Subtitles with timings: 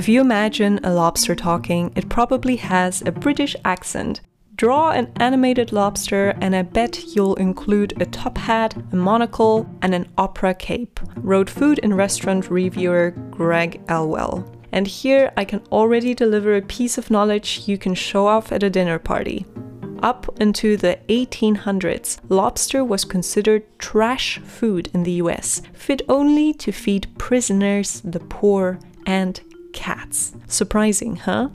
[0.00, 4.22] If you imagine a lobster talking, it probably has a British accent.
[4.56, 9.94] Draw an animated lobster, and I bet you'll include a top hat, a monocle, and
[9.94, 14.50] an opera cape, wrote food and restaurant reviewer Greg Elwell.
[14.72, 18.62] And here I can already deliver a piece of knowledge you can show off at
[18.62, 19.44] a dinner party.
[20.02, 26.72] Up into the 1800s, lobster was considered trash food in the US, fit only to
[26.72, 29.42] feed prisoners, the poor, and
[29.72, 30.32] cats.
[30.46, 31.48] Surprising, huh?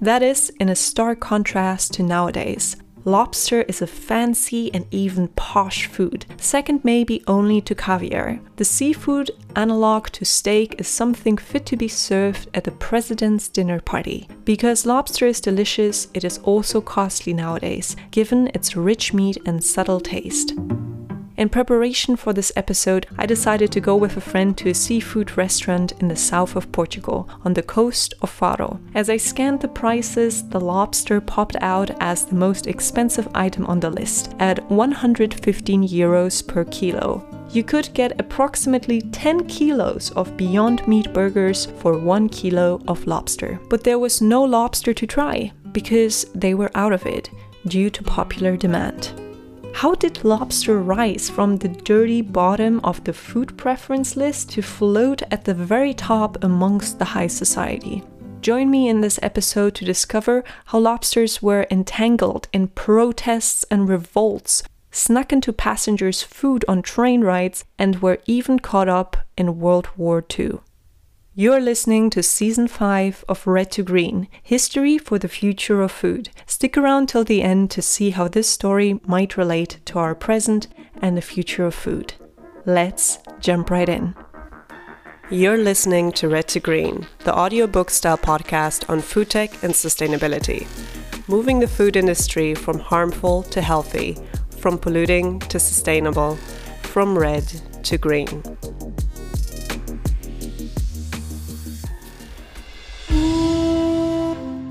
[0.00, 2.76] That is in a stark contrast to nowadays.
[3.06, 8.40] Lobster is a fancy and even posh food, second maybe only to caviar.
[8.56, 13.80] The seafood analog to steak is something fit to be served at the president's dinner
[13.80, 14.28] party.
[14.44, 20.00] Because lobster is delicious, it is also costly nowadays, given its rich meat and subtle
[20.00, 20.54] taste.
[21.36, 25.36] In preparation for this episode, I decided to go with a friend to a seafood
[25.36, 28.80] restaurant in the south of Portugal, on the coast of Faro.
[28.94, 33.80] As I scanned the prices, the lobster popped out as the most expensive item on
[33.80, 37.22] the list, at 115 euros per kilo.
[37.50, 43.60] You could get approximately 10 kilos of Beyond Meat burgers for 1 kilo of lobster.
[43.68, 47.28] But there was no lobster to try, because they were out of it,
[47.66, 49.12] due to popular demand.
[49.80, 55.20] How did lobster rise from the dirty bottom of the food preference list to float
[55.30, 58.02] at the very top amongst the high society?
[58.40, 64.62] Join me in this episode to discover how lobsters were entangled in protests and revolts,
[64.92, 70.24] snuck into passengers' food on train rides, and were even caught up in World War
[70.38, 70.60] II.
[71.38, 76.30] You're listening to season 5 of Red to Green History for the Future of Food.
[76.46, 80.66] Stick around till the end to see how this story might relate to our present
[81.02, 82.14] and the future of food.
[82.64, 84.14] Let's jump right in.
[85.30, 90.66] You're listening to Red to Green, the audiobook style podcast on food tech and sustainability,
[91.28, 94.16] moving the food industry from harmful to healthy,
[94.58, 96.36] from polluting to sustainable,
[96.80, 97.46] from red
[97.82, 98.42] to green.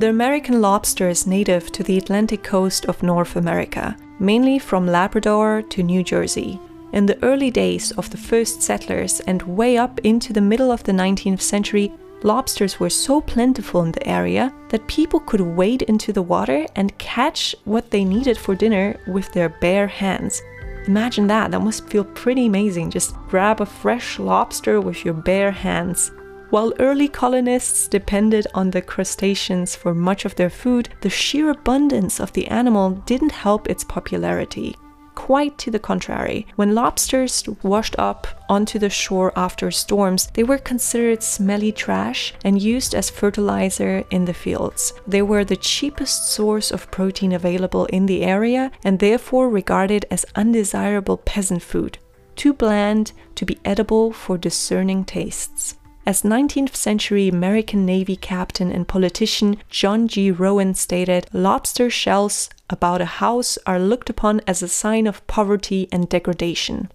[0.00, 5.60] The American lobster is native to the Atlantic coast of North America, mainly from Labrador
[5.60, 6.58] to New Jersey.
[6.94, 10.82] In the early days of the first settlers and way up into the middle of
[10.84, 16.14] the 19th century, lobsters were so plentiful in the area that people could wade into
[16.14, 20.40] the water and catch what they needed for dinner with their bare hands.
[20.86, 22.90] Imagine that, that must feel pretty amazing.
[22.90, 26.10] Just grab a fresh lobster with your bare hands.
[26.50, 32.18] While early colonists depended on the crustaceans for much of their food, the sheer abundance
[32.18, 34.74] of the animal didn't help its popularity.
[35.14, 40.58] Quite to the contrary, when lobsters washed up onto the shore after storms, they were
[40.58, 44.92] considered smelly trash and used as fertilizer in the fields.
[45.06, 50.26] They were the cheapest source of protein available in the area and therefore regarded as
[50.34, 51.98] undesirable peasant food,
[52.34, 55.76] too bland to be edible for discerning tastes.
[56.10, 60.32] As 19th century American Navy captain and politician John G.
[60.32, 65.88] Rowan stated, lobster shells about a house are looked upon as a sign of poverty
[65.92, 66.90] and degradation.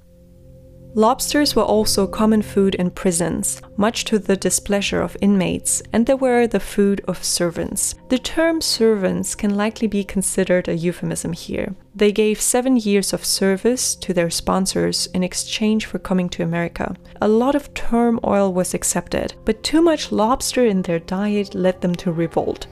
[0.98, 6.14] Lobsters were also common food in prisons, much to the displeasure of inmates, and they
[6.14, 7.96] were the food of servants.
[8.08, 11.76] The term servants can likely be considered a euphemism here.
[11.94, 16.96] They gave seven years of service to their sponsors in exchange for coming to America.
[17.22, 21.96] A lot of turmoil was accepted, but too much lobster in their diet led them
[21.96, 22.68] to revolt.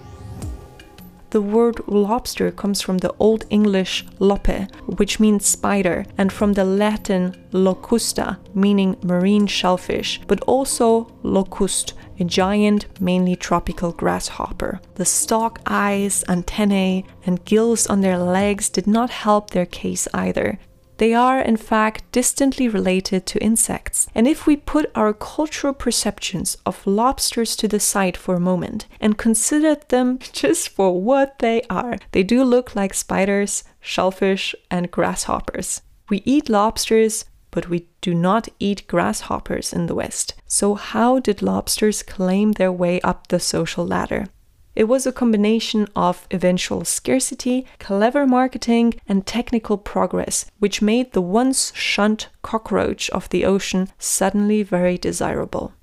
[1.33, 6.63] The word lobster comes from the Old English loppe, which means spider, and from the
[6.63, 14.79] Latin locusta, meaning marine shellfish, but also locust, a giant, mainly tropical grasshopper.
[14.93, 20.59] The stalk eyes, antennae, and gills on their legs did not help their case either.
[20.97, 24.07] They are, in fact, distantly related to insects.
[24.13, 28.87] And if we put our cultural perceptions of lobsters to the side for a moment
[29.01, 34.91] and consider them just for what they are, they do look like spiders, shellfish, and
[34.91, 35.81] grasshoppers.
[36.09, 40.33] We eat lobsters, but we do not eat grasshoppers in the West.
[40.47, 44.27] So, how did lobsters claim their way up the social ladder?
[44.75, 51.21] It was a combination of eventual scarcity, clever marketing, and technical progress, which made the
[51.21, 55.73] once shunned cockroach of the ocean suddenly very desirable.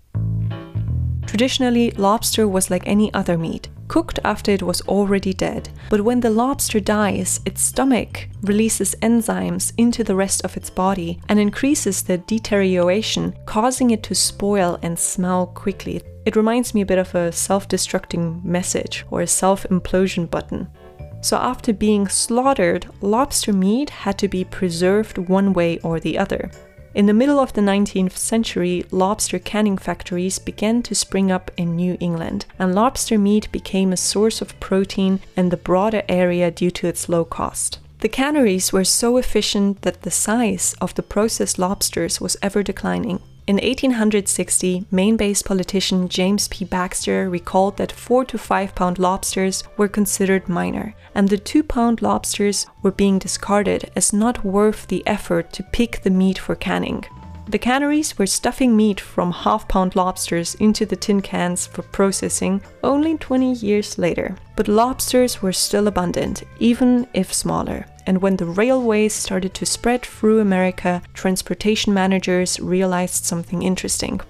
[1.31, 3.69] Traditionally, lobster was like any other meat.
[3.87, 5.69] cooked after it was already dead.
[5.88, 11.21] But when the lobster dies, its stomach releases enzymes into the rest of its body
[11.29, 16.03] and increases the deterioration, causing it to spoil and smell quickly.
[16.27, 20.67] It reminds me a bit of a self destructing message or a self implosion button.
[21.21, 26.50] So, after being slaughtered, lobster meat had to be preserved one way or the other.
[26.93, 31.77] In the middle of the 19th century, lobster canning factories began to spring up in
[31.77, 36.73] New England, and lobster meat became a source of protein in the broader area due
[36.73, 37.79] to its low cost.
[38.01, 43.21] The canneries were so efficient that the size of the processed lobsters was ever declining.
[43.47, 46.65] In 1860, Maine based politician James P.
[46.65, 52.03] Baxter recalled that 4 to 5 pound lobsters were considered minor, and the 2 pound
[52.03, 57.05] lobsters were being discarded as not worth the effort to pick the meat for canning.
[57.49, 62.63] The canneries were stuffing meat from half pound lobsters into the tin cans for processing
[62.85, 64.37] only 20 years later.
[64.55, 67.87] But lobsters were still abundant, even if smaller.
[68.11, 74.21] And when the railways started to spread through America, transportation managers realized something interesting.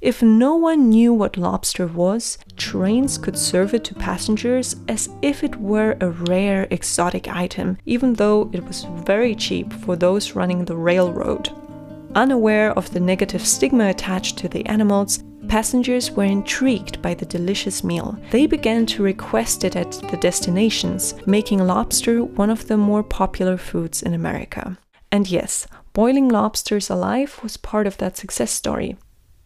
[0.00, 5.44] If no one knew what lobster was, trains could serve it to passengers as if
[5.44, 10.64] it were a rare exotic item, even though it was very cheap for those running
[10.64, 11.50] the railroad.
[12.14, 17.82] Unaware of the negative stigma attached to the animals, passengers were intrigued by the delicious
[17.82, 18.18] meal.
[18.30, 23.56] They began to request it at the destinations, making lobster one of the more popular
[23.56, 24.78] foods in America.
[25.10, 28.96] And yes, boiling lobsters alive was part of that success story.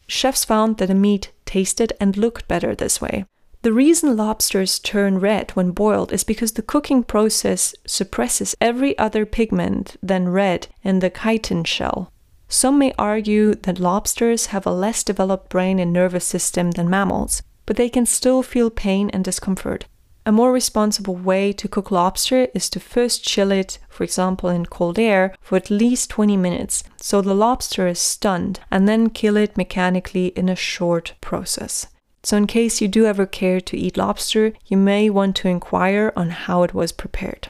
[0.06, 3.25] Chefs found that the meat tasted and looked better this way.
[3.62, 9.25] The reason lobsters turn red when boiled is because the cooking process suppresses every other
[9.25, 12.12] pigment than red in the chitin shell.
[12.52, 17.43] Some may argue that lobsters have a less developed brain and nervous system than mammals,
[17.64, 19.87] but they can still feel pain and discomfort.
[20.26, 24.66] A more responsible way to cook lobster is to first chill it, for example in
[24.66, 29.38] cold air, for at least 20 minutes, so the lobster is stunned, and then kill
[29.38, 31.87] it mechanically in a short process.
[32.22, 36.12] So, in case you do ever care to eat lobster, you may want to inquire
[36.14, 37.49] on how it was prepared.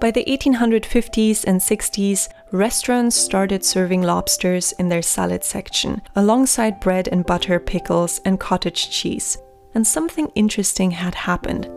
[0.00, 7.06] By the 1850s and 60s, restaurants started serving lobsters in their salad section, alongside bread
[7.08, 9.36] and butter, pickles, and cottage cheese.
[9.74, 11.68] And something interesting had happened.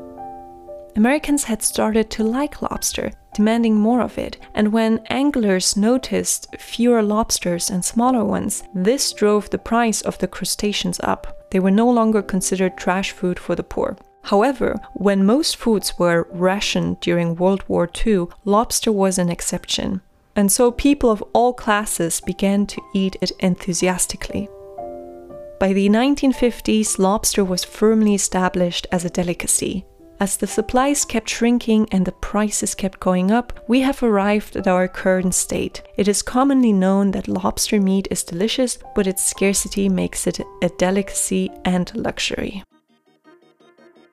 [0.96, 7.04] Americans had started to like lobster, demanding more of it, and when anglers noticed fewer
[7.04, 11.50] lobsters and smaller ones, this drove the price of the crustaceans up.
[11.52, 13.98] They were no longer considered trash food for the poor.
[14.24, 20.02] However, when most foods were rationed during World War II, lobster was an exception.
[20.36, 24.50] And so people of all classes began to eat it enthusiastically.
[25.60, 29.86] By the 1950s, lobster was firmly established as a delicacy.
[30.20, 34.68] As the supplies kept shrinking and the prices kept going up, we have arrived at
[34.68, 35.82] our current state.
[35.98, 40.70] It is commonly known that lobster meat is delicious, but its scarcity makes it a
[40.78, 42.64] delicacy and luxury.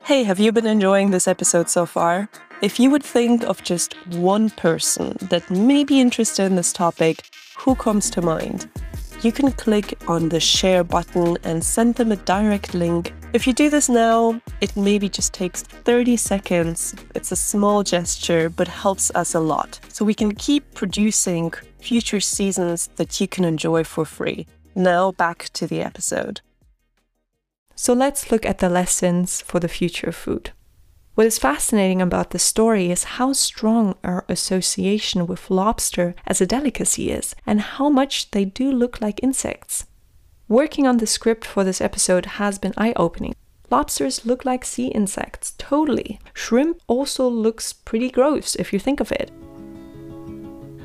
[0.05, 2.29] Hey, have you been enjoying this episode so far?
[2.63, 7.27] If you would think of just one person that may be interested in this topic,
[7.59, 8.69] who comes to mind?
[9.23, 13.13] You can click on the share button and send them a direct link.
[13.35, 16.95] If you do this now, it maybe just takes 30 seconds.
[17.15, 19.79] It's a small gesture, but helps us a lot.
[19.89, 24.47] So we can keep producing future seasons that you can enjoy for free.
[24.75, 26.41] Now back to the episode.
[27.83, 30.51] So let's look at the lessons for the future of food.
[31.15, 36.47] What is fascinating about the story is how strong our association with lobster as a
[36.47, 39.87] delicacy is, and how much they do look like insects.
[40.47, 43.35] Working on the script for this episode has been eye opening.
[43.71, 46.21] Lobsters look like sea insects, totally.
[46.35, 49.31] Shrimp also looks pretty gross if you think of it.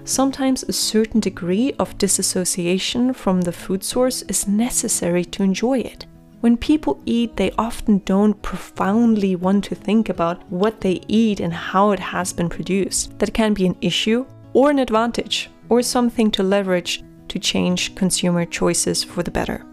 [0.06, 6.06] Sometimes a certain degree of disassociation from the food source is necessary to enjoy it.
[6.46, 11.52] When people eat, they often don't profoundly want to think about what they eat and
[11.52, 13.18] how it has been produced.
[13.18, 18.46] That can be an issue or an advantage or something to leverage to change consumer
[18.46, 19.66] choices for the better.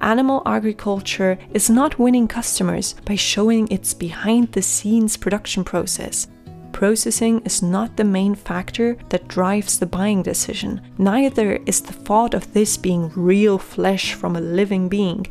[0.00, 6.26] Animal agriculture is not winning customers by showing its behind the scenes production process.
[6.72, 10.80] Processing is not the main factor that drives the buying decision.
[10.98, 15.24] Neither is the thought of this being real flesh from a living being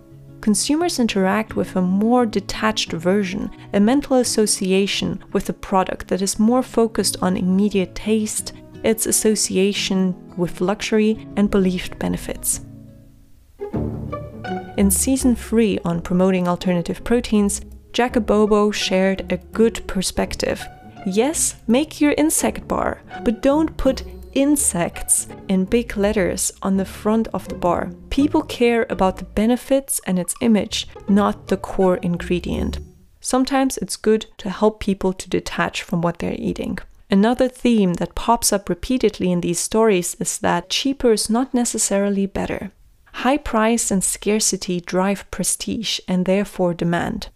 [0.46, 6.38] consumers interact with a more detached version, a mental association with a product that is
[6.38, 12.62] more focused on immediate taste, its association with luxury, and believed benefits.
[14.78, 17.62] In season 3 on promoting alternative proteins,
[17.92, 20.64] Jacobobo shared a good perspective.
[21.08, 24.04] Yes, make your insect bar, but don't put
[24.36, 27.92] insects in big letters on the front of the bar.
[28.10, 32.80] People care about the benefits and its image, not the core ingredient.
[33.22, 36.77] Sometimes it's good to help people to detach from what they're eating.
[37.10, 42.25] Another theme that pops up repeatedly in these stories is that cheaper is not necessarily
[42.25, 42.72] better.
[43.13, 47.30] High price and scarcity drive prestige and therefore demand.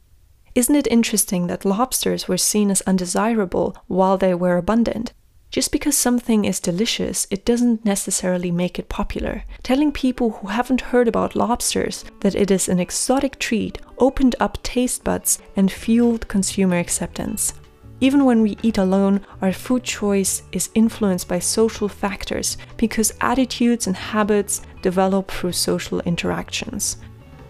[0.54, 5.14] Isn't it interesting that lobsters were seen as undesirable while they were abundant?
[5.52, 9.44] Just because something is delicious, it doesn't necessarily make it popular.
[9.64, 14.62] Telling people who haven't heard about lobsters that it is an exotic treat opened up
[14.62, 17.56] taste buds and fueled consumer acceptance.
[18.00, 23.88] Even when we eat alone, our food choice is influenced by social factors because attitudes
[23.88, 26.98] and habits develop through social interactions.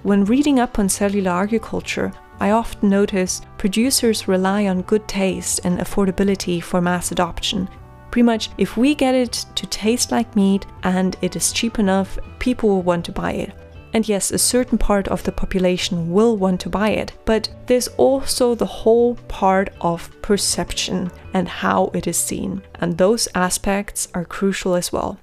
[0.03, 5.79] When reading up on cellular agriculture, I often notice producers rely on good taste and
[5.79, 7.67] affordability for mass adoption
[8.11, 12.17] Pretty much, if we get it to taste like meat and it is cheap enough,
[12.39, 13.53] people will want to buy it.
[13.93, 17.87] And yes, a certain part of the population will want to buy it, but there's
[17.97, 24.25] also the whole part of perception and how it is seen, and those aspects are
[24.25, 25.19] crucial as well.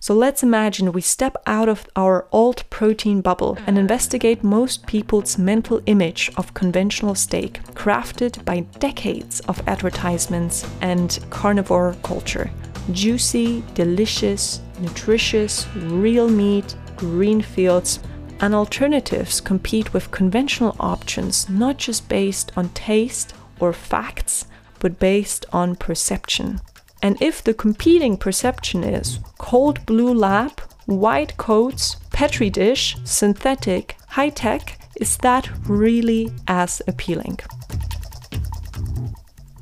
[0.00, 3.80] So let's imagine we step out of our alt protein bubble and mm.
[3.80, 11.96] investigate most people's mental image of conventional steak, crafted by decades of advertisements and carnivore
[12.02, 12.50] culture.
[12.92, 18.00] Juicy, delicious, nutritious, real meat, green fields,
[18.40, 24.46] and alternatives compete with conventional options not just based on taste or facts,
[24.78, 26.60] but based on perception.
[27.02, 34.30] And if the competing perception is cold blue lab, white coats, petri dish, synthetic, high
[34.30, 37.38] tech, is that really as appealing?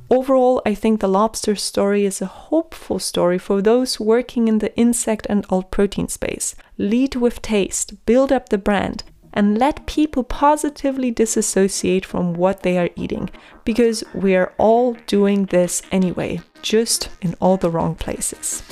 [0.09, 4.75] Overall, I think the lobster story is a hopeful story for those working in the
[4.77, 6.55] insect and alt protein space.
[6.79, 9.03] Lead with taste, build up the brand,
[9.37, 13.29] and let people positively disassociate from what they are eating
[13.65, 18.63] because we are all doing this anyway, just in all the wrong places.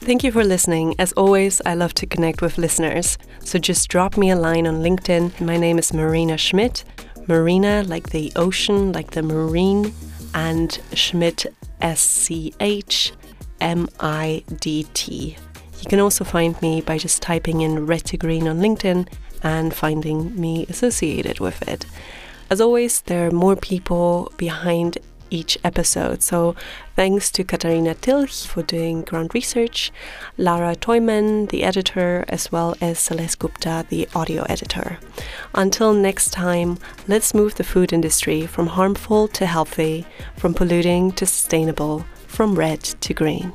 [0.00, 0.96] Thank you for listening.
[0.98, 3.18] As always, I love to connect with listeners.
[3.44, 5.40] So just drop me a line on LinkedIn.
[5.40, 6.82] My name is Marina Schmidt.
[7.28, 9.94] Marina, like the ocean, like the marine,
[10.34, 11.46] and Schmidt,
[11.80, 13.12] S C H
[13.60, 15.36] M I D T.
[15.82, 19.08] You can also find me by just typing in Red to Green on LinkedIn
[19.42, 21.84] and finding me associated with it.
[22.48, 24.98] As always, there are more people behind
[25.28, 26.22] each episode.
[26.22, 26.54] So
[26.94, 29.90] thanks to Katarina Tilch for doing ground research,
[30.36, 34.98] Lara Toyman, the editor, as well as Celeste Gupta, the audio editor.
[35.54, 41.26] Until next time, let's move the food industry from harmful to healthy, from polluting to
[41.26, 43.52] sustainable, from red to green.